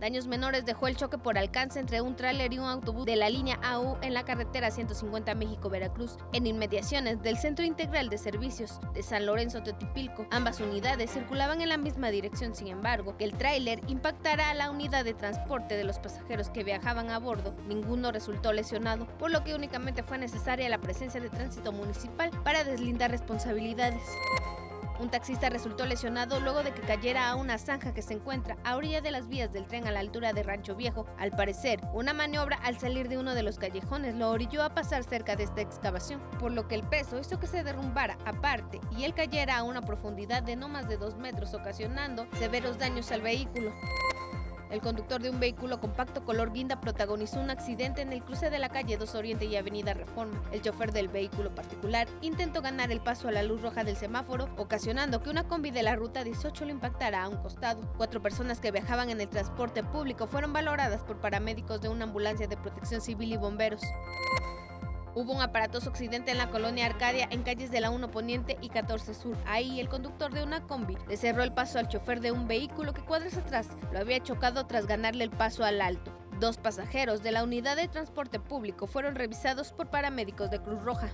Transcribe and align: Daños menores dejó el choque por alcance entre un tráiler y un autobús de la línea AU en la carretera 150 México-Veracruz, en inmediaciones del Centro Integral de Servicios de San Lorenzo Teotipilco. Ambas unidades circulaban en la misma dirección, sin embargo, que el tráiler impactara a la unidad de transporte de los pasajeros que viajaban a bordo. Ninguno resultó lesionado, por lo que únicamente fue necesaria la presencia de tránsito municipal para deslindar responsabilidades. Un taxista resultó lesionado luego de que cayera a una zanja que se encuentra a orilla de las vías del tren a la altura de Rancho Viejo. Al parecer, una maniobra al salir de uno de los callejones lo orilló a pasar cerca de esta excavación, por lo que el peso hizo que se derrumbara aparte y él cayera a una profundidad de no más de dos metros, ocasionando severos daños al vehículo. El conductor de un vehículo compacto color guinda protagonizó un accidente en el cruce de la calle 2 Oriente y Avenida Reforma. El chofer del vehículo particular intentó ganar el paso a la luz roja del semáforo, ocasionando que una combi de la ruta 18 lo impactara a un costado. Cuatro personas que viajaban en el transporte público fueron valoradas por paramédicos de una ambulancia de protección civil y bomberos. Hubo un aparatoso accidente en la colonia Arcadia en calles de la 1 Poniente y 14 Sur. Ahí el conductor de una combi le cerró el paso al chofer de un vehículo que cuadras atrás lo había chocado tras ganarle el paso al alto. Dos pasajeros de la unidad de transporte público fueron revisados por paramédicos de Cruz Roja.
Daños 0.00 0.28
menores 0.28 0.64
dejó 0.64 0.86
el 0.86 0.96
choque 0.96 1.18
por 1.18 1.36
alcance 1.38 1.80
entre 1.80 2.00
un 2.00 2.14
tráiler 2.14 2.52
y 2.52 2.58
un 2.58 2.66
autobús 2.66 3.04
de 3.04 3.16
la 3.16 3.28
línea 3.28 3.58
AU 3.62 3.96
en 4.00 4.14
la 4.14 4.24
carretera 4.24 4.70
150 4.70 5.34
México-Veracruz, 5.34 6.18
en 6.32 6.46
inmediaciones 6.46 7.20
del 7.20 7.36
Centro 7.36 7.64
Integral 7.64 8.08
de 8.08 8.18
Servicios 8.18 8.78
de 8.94 9.02
San 9.02 9.26
Lorenzo 9.26 9.62
Teotipilco. 9.62 10.26
Ambas 10.30 10.60
unidades 10.60 11.10
circulaban 11.10 11.60
en 11.62 11.68
la 11.68 11.78
misma 11.78 12.10
dirección, 12.10 12.54
sin 12.54 12.68
embargo, 12.68 13.16
que 13.16 13.24
el 13.24 13.32
tráiler 13.32 13.80
impactara 13.88 14.50
a 14.50 14.54
la 14.54 14.70
unidad 14.70 15.04
de 15.04 15.14
transporte 15.14 15.76
de 15.76 15.84
los 15.84 15.98
pasajeros 15.98 16.50
que 16.50 16.62
viajaban 16.62 17.10
a 17.10 17.18
bordo. 17.18 17.56
Ninguno 17.66 18.12
resultó 18.12 18.52
lesionado, 18.52 19.06
por 19.18 19.32
lo 19.32 19.42
que 19.42 19.56
únicamente 19.56 20.04
fue 20.04 20.18
necesaria 20.18 20.68
la 20.68 20.78
presencia 20.78 21.20
de 21.20 21.28
tránsito 21.28 21.72
municipal 21.72 22.30
para 22.44 22.62
deslindar 22.62 23.10
responsabilidades. 23.10 24.02
Un 24.98 25.10
taxista 25.10 25.48
resultó 25.48 25.86
lesionado 25.86 26.40
luego 26.40 26.64
de 26.64 26.72
que 26.72 26.82
cayera 26.82 27.28
a 27.28 27.36
una 27.36 27.58
zanja 27.58 27.94
que 27.94 28.02
se 28.02 28.14
encuentra 28.14 28.56
a 28.64 28.76
orilla 28.76 29.00
de 29.00 29.12
las 29.12 29.28
vías 29.28 29.52
del 29.52 29.66
tren 29.66 29.86
a 29.86 29.92
la 29.92 30.00
altura 30.00 30.32
de 30.32 30.42
Rancho 30.42 30.74
Viejo. 30.74 31.06
Al 31.18 31.30
parecer, 31.30 31.80
una 31.94 32.12
maniobra 32.12 32.56
al 32.56 32.78
salir 32.78 33.08
de 33.08 33.16
uno 33.16 33.34
de 33.34 33.44
los 33.44 33.58
callejones 33.58 34.16
lo 34.16 34.30
orilló 34.30 34.64
a 34.64 34.74
pasar 34.74 35.04
cerca 35.04 35.36
de 35.36 35.44
esta 35.44 35.60
excavación, 35.60 36.20
por 36.40 36.50
lo 36.50 36.66
que 36.66 36.74
el 36.74 36.82
peso 36.82 37.20
hizo 37.20 37.38
que 37.38 37.46
se 37.46 37.62
derrumbara 37.62 38.18
aparte 38.24 38.80
y 38.96 39.04
él 39.04 39.14
cayera 39.14 39.58
a 39.58 39.62
una 39.62 39.82
profundidad 39.82 40.42
de 40.42 40.56
no 40.56 40.68
más 40.68 40.88
de 40.88 40.96
dos 40.96 41.16
metros, 41.16 41.54
ocasionando 41.54 42.26
severos 42.38 42.78
daños 42.78 43.12
al 43.12 43.22
vehículo. 43.22 43.72
El 44.70 44.80
conductor 44.82 45.22
de 45.22 45.30
un 45.30 45.40
vehículo 45.40 45.80
compacto 45.80 46.24
color 46.24 46.52
guinda 46.52 46.80
protagonizó 46.80 47.40
un 47.40 47.50
accidente 47.50 48.02
en 48.02 48.12
el 48.12 48.22
cruce 48.22 48.50
de 48.50 48.58
la 48.58 48.68
calle 48.68 48.98
2 48.98 49.14
Oriente 49.14 49.46
y 49.46 49.56
Avenida 49.56 49.94
Reforma. 49.94 50.42
El 50.52 50.60
chofer 50.60 50.92
del 50.92 51.08
vehículo 51.08 51.54
particular 51.54 52.06
intentó 52.20 52.60
ganar 52.60 52.92
el 52.92 53.00
paso 53.00 53.28
a 53.28 53.32
la 53.32 53.42
luz 53.42 53.62
roja 53.62 53.84
del 53.84 53.96
semáforo, 53.96 54.48
ocasionando 54.58 55.22
que 55.22 55.30
una 55.30 55.48
combi 55.48 55.70
de 55.70 55.82
la 55.82 55.96
ruta 55.96 56.22
18 56.22 56.66
lo 56.66 56.70
impactara 56.70 57.22
a 57.22 57.28
un 57.28 57.36
costado. 57.36 57.80
Cuatro 57.96 58.20
personas 58.20 58.60
que 58.60 58.70
viajaban 58.70 59.08
en 59.08 59.20
el 59.20 59.28
transporte 59.28 59.82
público 59.82 60.26
fueron 60.26 60.52
valoradas 60.52 61.02
por 61.02 61.18
paramédicos 61.18 61.80
de 61.80 61.88
una 61.88 62.04
ambulancia 62.04 62.46
de 62.46 62.56
protección 62.56 63.00
civil 63.00 63.32
y 63.32 63.36
bomberos. 63.38 63.80
Hubo 65.14 65.32
un 65.32 65.40
aparatoso 65.40 65.90
accidente 65.90 66.30
en 66.30 66.38
la 66.38 66.50
colonia 66.50 66.86
Arcadia 66.86 67.28
en 67.30 67.42
calles 67.42 67.70
de 67.70 67.80
la 67.80 67.90
1 67.90 68.10
Poniente 68.10 68.56
y 68.60 68.68
14 68.68 69.14
Sur. 69.14 69.36
Ahí 69.46 69.80
el 69.80 69.88
conductor 69.88 70.32
de 70.32 70.42
una 70.42 70.62
combi 70.62 70.96
le 71.08 71.16
cerró 71.16 71.42
el 71.42 71.52
paso 71.52 71.78
al 71.78 71.88
chofer 71.88 72.20
de 72.20 72.32
un 72.32 72.46
vehículo 72.46 72.92
que 72.92 73.04
cuadras 73.04 73.36
atrás 73.36 73.68
lo 73.92 73.98
había 73.98 74.22
chocado 74.22 74.66
tras 74.66 74.86
ganarle 74.86 75.24
el 75.24 75.30
paso 75.30 75.64
al 75.64 75.80
alto. 75.80 76.12
Dos 76.40 76.56
pasajeros 76.56 77.22
de 77.22 77.32
la 77.32 77.42
unidad 77.42 77.76
de 77.76 77.88
transporte 77.88 78.38
público 78.38 78.86
fueron 78.86 79.16
revisados 79.16 79.72
por 79.72 79.88
paramédicos 79.88 80.50
de 80.50 80.60
Cruz 80.60 80.82
Roja. 80.82 81.08